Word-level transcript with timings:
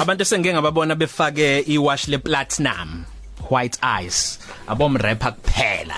abantu 0.00 0.22
esengeke 0.22 0.54
ngababona 0.54 0.94
befake 1.02 1.48
iwash 1.74 2.08
le 2.08 2.18
platinum 2.18 3.04
white 3.50 3.78
eyes 3.82 4.38
abom 4.66 4.96
rapper 4.96 5.32
kuphela 5.36 5.94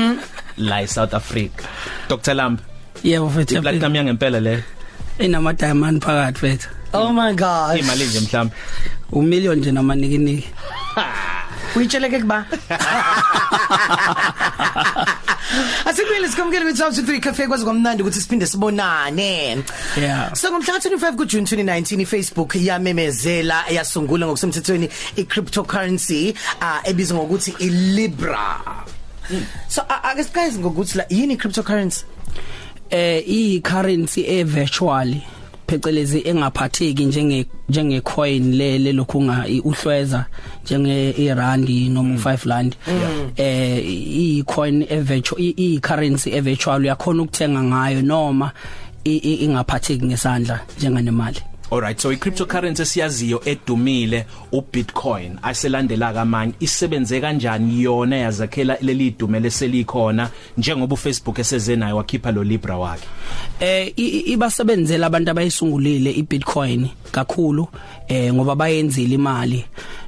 la 0.68 0.82
eSouth 0.82 1.14
Africa 1.14 1.64
Dr 2.08 2.34
Lamb 2.34 2.58
Yebo 3.04 3.26
mfethu. 3.30 3.62
platinum 3.62 3.94
yangempela 3.96 4.40
le 4.40 4.64
Inama 5.18 5.52
diamond 5.52 6.02
phakathi 6.04 6.38
mfethu. 6.38 6.68
Oh 6.94 7.12
my 7.12 7.32
god. 7.34 7.78
imali 7.78 8.04
nje 8.06 8.20
mhlawumbe 8.20 8.54
U 9.12 9.22
million 9.22 9.58
nje 9.58 9.72
namaniki 9.72 10.18
niki. 10.18 10.48
Uyitsheleke 11.76 12.20
kuba. 12.20 12.44
Asikwile 15.84 16.28
sikomkele 16.28 16.64
with 16.64 16.76
South 16.78 16.98
3 16.98 17.20
Cafe 17.20 17.46
kwazi 17.46 17.64
komnandi 17.64 18.02
ukuthi 18.02 18.20
siphinde 18.20 18.46
sibonane. 18.46 19.62
Yeah. 20.00 20.32
So 20.34 20.50
ngomhla 20.50 20.74
ka25 20.78 21.16
kuJune 21.16 21.46
2019 21.46 22.00
iFacebook 22.02 22.54
yamemezela 22.56 23.64
yasungula 23.70 24.26
ngokusemthethweni 24.26 24.88
iCryptocurrency 25.16 26.34
uh, 26.60 26.88
ebizwa 26.88 27.18
ngokuthi 27.18 27.54
iLibra. 27.58 28.60
So 29.68 29.82
a- 29.88 30.02
ake 30.10 30.24
siqhaze 30.24 30.58
ngokuthi 30.58 30.98
la 30.98 31.04
yini 31.10 31.34
iCryptocurrency? 31.34 32.04
Eh 32.90 33.22
i 33.26 33.60
currency 33.60 34.20
e 34.26 34.42
virtual 34.44 35.14
phecelezi 35.78 36.22
engaphatheki 36.28 37.04
njenge 37.04 37.46
njenge 37.68 38.00
coin 38.00 38.54
le 38.56 38.78
lelokhu 38.78 39.22
nga 39.22 39.46
uhlweza 39.64 40.24
njenge 40.64 41.10
irandi 41.10 41.88
noma 41.88 42.14
5 42.16 42.48
rand. 42.48 42.76
Eh 43.36 43.78
i 43.86 44.42
coin 44.46 44.82
e 44.88 45.00
virtual 45.00 45.40
i 45.56 45.78
currency 45.80 46.30
e 46.30 46.40
virtual 46.40 46.80
uyakhona 46.82 47.22
ukuthenga 47.22 47.62
ngayo 47.62 48.02
noma 48.02 48.50
i- 49.04 49.16
i- 49.16 49.34
ingaphatheki 49.44 50.04
ngesandla 50.06 50.60
njenganemali. 50.78 51.40
Alright 51.72 51.98
so 52.00 52.12
i-cryptocurrency 52.12 52.84
siyaziyo 52.86 53.42
edumile 53.44 54.26
uBitcoin 54.52 55.38
aselandela 55.42 56.12
kamanye 56.12 56.52
isebenze 56.60 57.20
kanjani 57.20 57.82
yona 57.82 58.16
yazakhela 58.16 58.76
leli 58.80 59.10
dume 59.10 59.40
leselikhona 59.40 60.30
njengoba 60.58 60.94
uFacebook 60.94 61.38
eseze 61.38 61.76
nayo 61.76 61.96
wakhipha 61.96 62.32
lo 62.32 62.44
Libra 62.44 62.76
wakhe? 62.76 63.08
Eh 63.60 63.92
ibasebenzela 63.96 65.06
abantu 65.06 65.30
abayisungulile 65.30 66.10
iBitcoin 66.10 66.88
kakhulu 67.12 67.68
eh 68.08 68.34
ngoba 68.34 68.54
bayenzile 68.54 69.14
imali. 69.14 69.64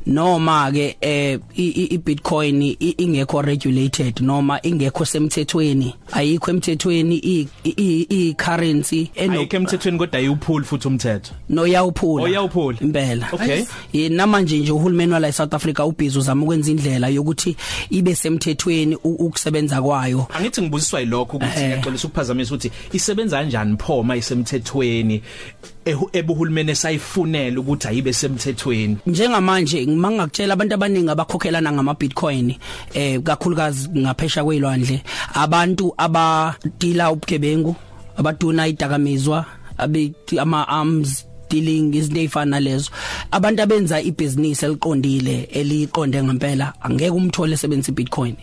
Noma 0.07 0.71
ke 0.73 0.97
eh 1.01 1.39
i- 1.57 1.63
i- 1.83 1.95
iBitcoin 1.95 2.63
i- 2.63 2.95
ingekho 2.99 3.43
regulated 3.43 4.21
noma 4.21 4.61
ingekho 4.63 5.05
semthethweni 5.05 5.95
ayikho 6.13 6.51
emthethweni 6.51 7.17
i 7.19 7.49
i- 7.65 8.07
i 8.11 8.35
currency 8.35 9.11
ayikho 9.17 9.57
emthethweni 9.57 9.99
kodwa 9.99 10.19
ayiwuphuli 10.19 10.65
futhi 10.65 10.89
umthetho 10.89 11.33
no 11.49 11.67
yawuphula 11.67 12.25
Oyawuphula? 12.25 12.79
impela 12.81 13.29
Okay. 13.33 13.65
yena 13.93 14.27
manje 14.27 14.59
nje 14.59 14.73
uhulumeni 14.73 15.13
wala 15.13 15.29
eSouth 15.29 15.55
Africa 15.55 15.81
ubhizi 15.87 16.19
uzama 16.19 16.43
ukwenza 16.43 16.71
indlela 16.71 17.09
yokuthi 17.09 17.57
ibe 17.91 18.15
semthethweni 18.15 18.97
u- 19.05 19.15
ukusebenza 19.27 19.83
kwayo 19.83 20.27
angithi 20.35 20.63
ngibuziswa 20.63 21.01
yilokho 21.01 21.37
ukuthi 21.37 21.61
Eh. 21.61 21.67
ngiyaxolisa 21.69 22.09
ukuphazamisa 22.09 22.55
ukuthi 22.55 22.71
isebenza 22.93 23.37
kanjani 23.39 23.77
pho 23.77 24.01
uma 24.01 24.17
isemthethweni 24.17 25.15
ehu- 25.15 25.74
ebuhulumeni 26.13 26.73
esayifunela 26.73 27.61
ukuthi 27.61 27.89
ayibe 27.89 28.13
semthethweni. 28.13 28.97
Njengamanje 29.07 29.87
ngimangakutshela 29.87 30.55
abantu 30.55 30.75
abaningi 30.75 31.11
abakhokhelana 31.11 31.73
ngama 31.73 31.95
Bitcoin 31.95 32.55
eh 32.95 33.21
kakhulukazi 33.21 33.89
ngaphesha 33.89 34.45
kwezilwandle 34.45 35.03
abantu 35.35 35.95
abadila 35.97 37.13
ubugebengu 37.13 37.77
abaduna 38.17 38.69
idakamizwa 38.69 39.45
abethi 39.79 40.39
ama 40.39 40.69
arms 40.69 41.27
dealing 41.51 41.95
izinto 41.95 42.21
ezifana 42.21 42.61
lezo 42.61 42.91
abantu 43.31 43.63
abenza 43.63 44.01
ibusiness 44.01 44.63
eliqondile 44.63 45.49
eliqonde 45.53 46.23
ngempela 46.23 46.73
angeke 46.81 47.11
umthole 47.11 47.57
sebenzisa 47.57 47.93
iBitcoin. 47.93 48.37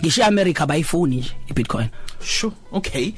Ngisho 0.00 0.22
eAmerica 0.22 0.66
bayifuni 0.66 1.16
nje 1.16 1.30
iBitcoin. 1.50 1.88
Sure 2.24 2.52
okay. 2.72 3.12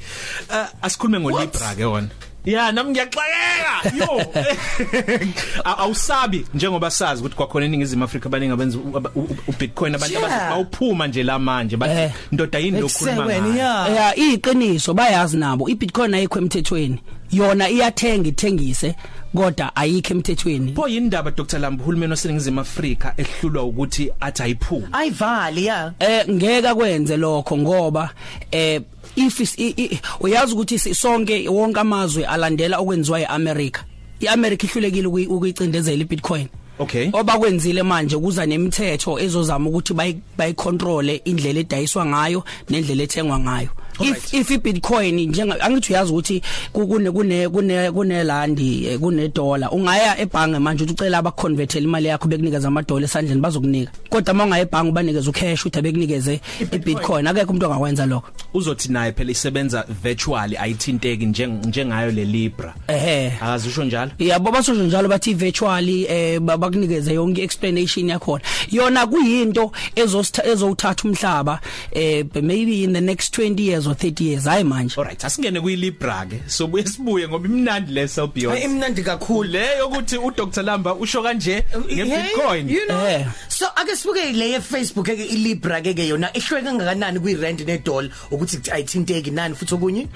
Uh, 0.49 0.67
asikhulume 0.81 1.19
ngo 1.19 1.39
Libra 1.39 1.75
ke 1.75 1.85
wona. 1.85 2.09
Ya 2.51 2.71
nami 2.71 2.89
ngiyaxakeka 2.91 3.97
yo 3.97 4.21
Aw- 5.63 5.79
awusabi 5.81 6.45
njengoba 6.53 6.91
sazi 6.91 7.21
ukuthi 7.21 7.35
kwakhona 7.35 7.65
eningizimu 7.65 8.03
Afrika 8.03 8.25
abaningi 8.25 8.53
abenza 8.53 8.77
u- 8.77 8.81
u- 9.15 9.19
u- 9.21 9.37
uBitcoin 9.47 9.95
abantu 9.95 10.13
Yeah. 10.13 10.25
abathi 10.25 10.49
bawuphuma 10.49 11.07
nje 11.07 11.23
la 11.23 11.39
manje 11.39 11.75
Eh. 11.75 11.79
bathi 11.79 12.13
ndoda 12.31 12.59
yini 12.59 12.79
lokhuluma 12.81 13.17
Ekusekweni 13.17 13.49
ngayo 13.49 13.95
ya. 13.95 14.13
yeah 14.13 14.17
iqiniso 14.33 14.93
bayazi 14.93 15.37
nabo 15.37 15.69
iBitcoin 15.69 16.13
ayikho 16.13 16.39
emthethweni 16.39 16.99
yona 17.31 17.69
iyathenga 17.69 18.27
ithengise 18.29 18.95
kodwa 19.35 19.75
ayikho 19.75 20.13
emthethweni 20.13 20.73
pho 20.73 20.87
yindaba 20.87 21.31
Dr 21.31 21.59
Lambo 21.59 21.83
uhulumeni 21.83 22.11
waseningizimu 22.11 22.59
Afrika 22.61 23.13
ehlulwa 23.17 23.63
ukuthi 23.63 24.11
athi 24.19 24.43
ayiphumi 24.43 24.87
Ayivali 24.91 25.65
ya. 25.65 25.93
eh 25.99 26.29
ngeke 26.29 26.73
kwenze 26.73 27.17
lokho 27.17 27.57
ngoba 27.57 28.09
eh 28.51 28.81
if 29.17 29.39
is- 29.39 29.59
i- 29.59 29.73
i- 29.77 29.99
uyazi 30.19 30.53
ukuthi 30.53 30.79
si- 30.79 30.95
sonke 30.95 31.49
wonke 31.49 31.79
amazwe 31.79 32.25
alandela 32.25 32.77
okwenziwa 32.79 33.19
eAmerica 33.21 33.81
iAmerica 34.19 34.63
ihlulekile 34.67 35.07
ukuyi- 35.07 35.27
ukuyicindezela 35.27 36.01
iBitcoin. 36.01 36.47
Okay. 36.79 37.09
Obakwenzile 37.13 37.83
manje 37.83 38.17
kuza 38.17 38.45
nemithetho 38.45 39.19
ezozama 39.19 39.69
ukuthi 39.69 39.93
bayi 39.93 40.17
bayicontrol 40.37 41.19
indlela 41.25 41.59
edayiswa 41.59 42.05
ngayo 42.05 42.43
nendlela 42.69 43.03
ethengwa 43.03 43.39
ngayo. 43.39 43.69
If 44.01 44.33
if 44.33 44.49
iBitcoin 44.51 45.29
njenga 45.29 45.61
angithi 45.61 45.93
uyazi 45.93 46.11
ukuthi 46.11 46.41
ku- 46.73 46.87
kune 46.87 47.11
kune 47.11 47.49
kune 47.49 47.91
kunelandi 47.91 48.85
eh, 48.87 48.99
kune 48.99 49.27
dollar 49.27 49.69
ungaya 49.73 50.19
ebhange 50.19 50.59
manje 50.59 50.83
uthi 50.83 50.93
ucela 50.93 51.17
abaconvertele 51.17 51.85
imali 51.85 52.07
yakho 52.07 52.27
bekunikeza 52.27 52.67
ama 52.67 52.81
dollar 52.81 53.03
esandleni 53.05 53.41
bazokunika. 53.41 53.91
Kodwa 54.09 54.33
mawungaye 54.33 54.61
ebhange 54.63 54.89
ubanikeza 54.89 55.29
ucash 55.29 55.65
uthi 55.65 55.79
abekunikeze 55.79 56.39
iBitcoin. 56.61 57.27
akekho 57.27 57.49
umuntu 57.51 57.65
ongakwenza 57.65 58.05
lokho. 58.05 58.29
Uzothi 58.53 58.89
naye 58.91 59.11
phela 59.11 59.31
isebenza 59.31 59.85
virtually 60.03 60.57
ayithinteki 60.57 61.25
njeng- 61.25 61.67
njengayo 61.67 62.11
le 62.11 62.25
Libra. 62.25 62.73
Ehe. 62.87 63.27
Akazisho 63.41 63.83
njalo? 63.83 64.11
Yabo 64.19 64.51
basosho 64.51 64.83
njalo 64.83 65.07
bathi 65.09 65.33
virtually 65.33 66.05
eh 66.09 66.39
ba- 66.39 66.57
bakunikeze 66.57 67.13
yonke 67.13 67.43
explanation 67.43 68.09
yakhona. 68.09 68.43
Yona 68.71 69.07
kuyinto 69.07 69.71
ezostha 69.95 70.45
ezowuthatha 70.45 71.03
umhlaba 71.07 71.59
eh 71.91 72.25
maybe 72.41 72.83
in 72.83 72.93
the 72.93 73.01
next 73.01 73.33
20 73.37 73.61
years 73.67 73.86
or 73.87 73.95
30 73.95 74.23
years 74.23 74.43
hayi 74.45 74.63
manje 74.63 74.95
alright 74.97 75.23
asingene 75.25 75.61
kuyi 75.61 75.75
Libra 75.75 76.25
ke 76.25 76.41
so 76.47 76.67
buye 76.67 76.83
sibuye 76.85 77.27
ngoba 77.27 77.47
imnandi 77.47 77.91
le 77.93 78.07
self 78.07 78.31
Hayi 78.33 78.41
beyond 78.41 78.63
imnandi 78.63 79.03
kakhulu. 79.03 79.49
leyo 79.49 79.87
ukuthi 79.87 80.17
uDr 80.17 80.63
Lamba 80.63 80.93
usho 80.95 81.23
kanje 81.23 81.63
ngeBitcoin 81.93 82.69
You 82.69 82.85
know. 82.87 83.05
Eh. 83.05 83.25
So 83.49 83.65
ake 83.75 83.95
sibuke 83.95 84.33
le 84.33 84.49
ye 84.51 84.59
Facebook 84.61 85.05
ke 85.05 85.15
iLibra 85.25 85.81
ke 85.81 85.93
ke 85.93 86.07
yona 86.07 86.29
ihlwe 86.33 86.61
kangakanani 86.61 87.19
kuirand 87.19 87.59
nedollar 87.67 88.11
ukuthi 88.31 88.71
ayithinteki 88.71 89.31
nani 89.31 89.55
futhi 89.55 89.73
okunye? 89.75 90.07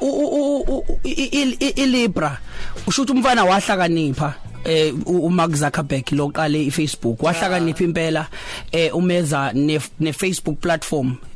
u- 0.00 0.06
u- 0.06 0.62
u- 0.68 0.84
u- 0.88 0.98
i- 1.04 1.30
i- 1.32 1.56
i- 1.60 1.74
iLibra 1.82 2.38
usho 2.86 3.02
ukuthi 3.02 3.12
umfana 3.18 3.44
wahlakanipha 3.44 4.34
eh 4.64 4.92
u- 5.06 5.26
uMark 5.26 5.54
Zuckerberg 5.54 6.12
loqale 6.12 6.64
iFacebook 6.66 7.22
wahlakanipha 7.22 7.84
impela 7.84 8.26
eh 8.72 8.90
umeza 8.94 9.52
ne 9.54 9.80
ne 10.00 10.12
Facebook 10.12 10.58
platform 10.60 11.08
I- 11.08 11.16
i- 11.16 11.27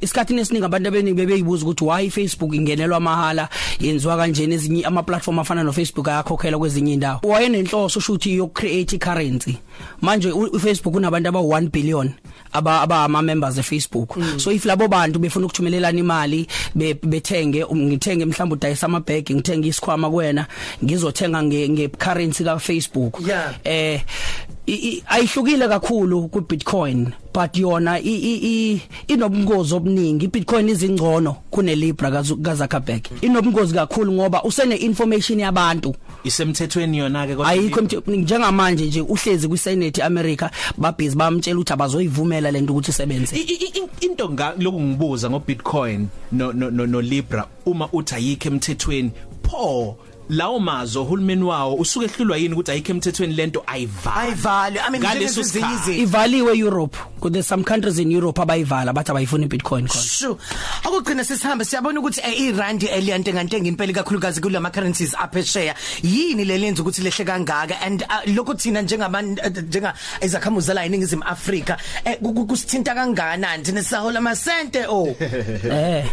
isikhathini 0.00 0.40
esiningi 0.40 0.64
abantu 0.66 0.88
abaningi 0.88 1.14
bebeyibuza 1.16 1.64
ukuthi 1.64 1.84
why 1.84 2.04
iFacebook 2.06 2.54
ingenelwa 2.54 3.00
mahala 3.00 3.48
yenziwa 3.80 4.16
kanjeni 4.16 4.54
ezinye 4.54 4.84
ama 4.84 5.02
platform 5.02 5.38
afana 5.38 5.62
no 5.62 5.72
Facebook 5.72 6.08
ayakhokhela 6.08 6.58
kwezinye 6.58 6.92
indawo 6.92 7.20
wayenenhloso 7.22 8.00
ukuthi 8.00 8.34
yo 8.34 8.46
create 8.46 8.98
currency 8.98 9.56
manje 10.00 10.30
u- 10.32 10.50
uFacebook 10.52 10.96
unabantu 10.96 11.28
aba 11.28 11.40
1 11.40 11.70
billion 11.70 12.10
aba 12.52 12.80
aba 12.80 13.04
ama 13.04 13.22
members 13.22 13.58
eFacebook 13.58 14.16
mm. 14.16 14.38
so 14.40 14.52
if 14.52 14.64
labo 14.64 14.88
bantu 14.88 15.18
befuna 15.18 15.46
ukuthumelelana 15.46 15.98
imali 15.98 16.46
be- 16.74 16.94
bethenge 16.94 17.64
um, 17.64 17.78
ngithenge 17.82 18.24
mhlawumbe 18.24 18.54
udayisa 18.54 18.86
ama 18.86 19.00
bag 19.00 19.30
ngithenge 19.32 19.68
isikhwama 19.68 20.10
kuwena 20.10 20.46
ngizothenga 20.84 21.42
nge, 21.42 21.68
nge 21.68 21.88
currency 21.88 22.44
ka 22.44 22.58
Facebook 22.58 23.20
Yeah. 23.28 23.54
eh 23.64 23.74
i- 23.94 24.00
i- 24.00 24.53
ayihlukile 25.08 25.68
kakhulu 25.68 26.28
ku 26.28 26.40
Bitcoin 26.40 27.12
but 27.34 27.56
yona 27.56 27.98
i- 28.00 28.02
i- 28.08 28.72
i- 28.72 28.80
inobungozi 29.08 29.74
obuningi. 29.74 30.24
iBitcoin 30.24 30.68
izingcono 30.68 31.36
kune 31.50 31.74
Libra 31.74 32.10
kaZu- 32.10 32.42
kaZuckerberg 32.42 33.02
inobungozi 33.22 33.74
kakhulu 33.74 34.12
ngoba 34.12 34.42
usene 34.44 34.76
information 34.76 35.40
yabantu. 35.40 35.94
Isemthethweni 36.24 36.98
yona 36.98 37.26
ke 37.26 37.34
kodwa 37.36 37.48
ayikho 37.48 37.80
emthi- 37.80 38.16
njengamanje 38.16 38.86
nje 38.86 39.00
uhlezi 39.00 39.48
kwi 39.48 39.58
Senate 39.58 40.02
America 40.02 40.50
babhizi 40.78 41.16
bamtshela 41.16 41.56
ukuthi 41.58 41.72
abazoyivumela 41.72 42.50
lento 42.50 42.72
ukuthi 42.72 42.90
isebenze. 42.90 43.36
I- 43.36 43.40
i- 43.40 43.78
i- 43.78 44.06
into 44.06 44.30
nga 44.30 44.54
lokhu 44.58 44.80
ngibuza 44.80 45.30
ngo 45.30 45.42
Bitcoin 45.46 46.08
no 46.32 46.52
no 46.52 46.70
no, 46.70 46.86
no 46.86 47.00
Libra 47.00 47.46
uma 47.66 47.88
uthi 47.92 48.14
ayikho 48.14 48.48
emthethweni 48.48 49.10
pho 49.42 49.96
lawo 50.28 50.60
mazo 50.60 51.02
uhulumeni 51.02 51.42
wawo 51.44 51.74
usuke 51.74 52.04
ehlulwa 52.06 52.36
yini 52.36 52.54
ukuthi 52.54 52.70
ayikho 52.70 52.92
emthethweni 52.92 53.34
lento 53.34 53.62
ayivali 53.66 54.16
Ayivali. 54.28 54.78
I 54.78 54.90
mean 54.90 55.02
Ngaleso 55.02 55.40
njengezinye 55.40 55.44
sikhathi. 55.44 55.90
izinto. 55.90 56.02
ivaliwe 56.02 56.58
Europe 56.58 56.96
because 56.96 57.13
there's 57.30 57.46
some 57.46 57.64
countries 57.64 57.98
in 57.98 58.10
Europe 58.10 58.38
abayivala 58.38 58.92
bathi 58.92 59.10
abayifuni 59.12 59.48
Bitcoin 59.48 59.86
khona 59.88 60.02
Sure. 60.04 60.36
Akugcina 60.84 61.24
sesihambe 61.24 61.64
siyabona 61.64 62.00
ukuthi 62.00 62.20
eh, 62.22 62.40
iRand 62.40 62.82
eliyante 62.82 63.32
ngantenga 63.32 63.68
impela 63.68 63.92
kakhulukazi 63.92 64.40
kulama 64.40 64.70
currencies 64.72 65.14
aphesheya. 65.14 65.74
Yini 66.02 66.44
lelenza 66.44 66.82
ukuthi 66.82 67.02
lehle 67.02 67.24
kangaka 67.24 67.76
and 67.82 68.02
uh, 68.02 68.22
lokho 68.34 68.54
thina 68.54 68.82
njengabantu 68.82 69.40
uh, 69.42 69.48
njenga 69.62 69.94
izakhamuzi 70.22 70.74
la 70.74 70.86
iningizimu 70.86 71.22
Afrika 71.24 71.76
eh, 72.04 72.16
ku- 72.22 72.32
ku- 72.34 72.46
kusithinta 72.46 72.94
kangakanani 72.94 73.62
thina 73.64 73.82
sisahola 73.82 74.18
amasente 74.18 74.86
oh. 74.88 75.14
eh 75.70 76.04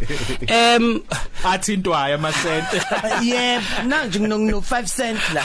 em 0.48 1.00
athintwayo 1.44 2.16
amasente 2.16 2.82
Yebo, 3.22 3.66
manje 3.90 4.20
ngino 4.20 4.60
5 4.60 4.86
cent 4.88 5.20
la. 5.34 5.44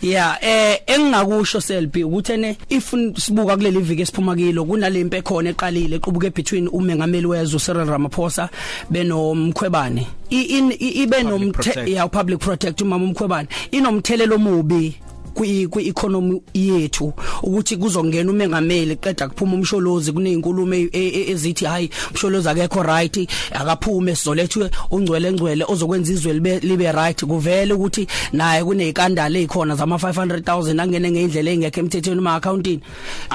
Yeah 0.00 0.38
eh 0.40 0.80
engingakusho 0.86 1.60
selbi 1.60 2.04
ukuthi 2.04 2.32
ene 2.32 2.56
if 2.68 2.94
sibuka 3.16 3.56
kuleli 3.56 3.80
viki 3.80 4.02
esiphuma 4.02 4.36
kilo 4.36 4.64
kunalempe 4.64 5.16
ekhona 5.18 5.50
eqalile 5.50 5.96
equbuke 5.96 6.30
between 6.30 6.68
umengameli 6.68 7.26
wezwe 7.26 7.58
Cyril 7.58 7.86
Ramaphosa 7.86 8.48
benomkhwebane. 8.90 10.06
Ibe 10.30 11.22
nomthe 11.22 11.90
yeah 11.90 12.06
public 12.08 12.38
protect 12.38 12.80
umama 12.80 13.04
umkhwebane 13.04 13.48
inomthelelo 13.72 14.36
omubi 14.36 14.94
kwi 15.38 15.66
kwi 15.66 15.88
economy 15.88 16.42
yethu 16.54 17.12
ukuthi 17.42 17.76
kuzongena 17.76 18.30
umengameli 18.30 18.96
qeda 18.96 19.28
kuphuma 19.28 19.54
umsholozi 19.54 20.12
kunezinkulumo 20.12 20.74
e- 20.74 20.90
e- 20.92 21.30
ezithi 21.30 21.64
hayi 21.64 21.90
umsholozi 22.10 22.48
akekho 22.48 22.82
right 22.82 23.30
akaphume 23.52 24.16
sizolethwe 24.16 24.70
ungcwele 24.90 25.32
ngcwele 25.32 25.64
ozokwenza 25.68 26.12
izwe 26.12 26.32
libe 26.32 26.58
libe 26.58 26.92
right. 26.92 27.24
Kuvele 27.24 27.74
ukuthi 27.74 28.06
naye 28.32 28.64
kunezikandala 28.64 29.38
ezikhona 29.38 29.74
zama 29.74 29.96
500000 29.96 30.80
angene 30.80 31.10
ngeindlela 31.10 31.50
engekho 31.50 31.80
emthethweni 31.80 32.20
ma 32.20 32.34
accountini 32.34 32.80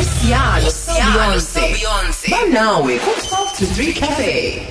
Usiyalo 0.00 0.70
Beyonce. 1.54 2.30
Banawe 2.30 2.98
ku 2.98 3.10
12 3.10 3.58
to 3.58 3.64
3 3.66 3.92
cafe. 3.92 4.62